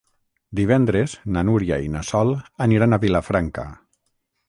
[0.59, 2.35] Divendres na Núria i na Sol
[2.69, 3.71] aniran a Vilafranca.